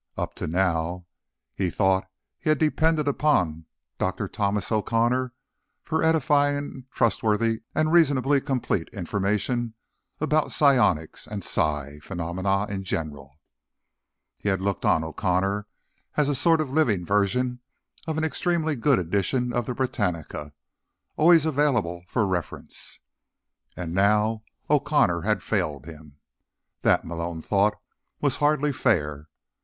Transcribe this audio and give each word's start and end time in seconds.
Up 0.17 0.33
to 0.37 0.47
now, 0.47 1.05
he 1.55 1.69
thought, 1.69 2.09
he 2.39 2.49
had 2.49 2.57
depended 2.57 3.07
on 3.23 3.65
Dr. 3.99 4.27
Thomas 4.27 4.71
O'Connor 4.71 5.31
for 5.83 6.01
edifying, 6.01 6.85
trustworthy 6.89 7.61
and 7.75 7.91
reasonably 7.91 8.41
complete 8.41 8.89
information 8.93 9.75
about 10.19 10.51
psionics 10.51 11.27
and 11.27 11.43
psi 11.43 11.99
phenomena 11.99 12.65
in 12.67 12.83
general. 12.83 13.35
He 14.39 14.49
had 14.49 14.59
looked 14.59 14.85
on 14.85 15.03
O'Connor 15.03 15.67
as 16.17 16.27
a 16.27 16.33
sort 16.33 16.61
of 16.61 16.71
living 16.71 17.05
version 17.05 17.59
of 18.07 18.17
an 18.17 18.23
extremely 18.23 18.75
good 18.75 18.97
edition 18.97 19.53
of 19.53 19.67
the 19.67 19.75
Britannica, 19.75 20.51
always 21.15 21.45
available 21.45 22.05
for 22.07 22.25
reference. 22.25 22.99
And 23.77 23.93
now 23.93 24.41
O'Connor 24.67 25.21
had 25.21 25.43
failed 25.43 25.85
him. 25.85 26.17
That, 26.81 27.05
Malone 27.05 27.43
thought, 27.43 27.77
was 28.19 28.37
hardly 28.37 28.73
fair. 28.73 29.27